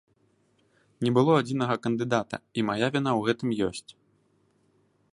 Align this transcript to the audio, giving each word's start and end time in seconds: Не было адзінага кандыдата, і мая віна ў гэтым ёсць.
Не 1.07 1.11
было 1.17 1.31
адзінага 1.41 1.75
кандыдата, 1.85 2.37
і 2.61 2.65
мая 2.73 2.79
віна 2.93 3.11
ў 3.19 3.31
гэтым 3.31 3.49
ёсць. 3.71 3.91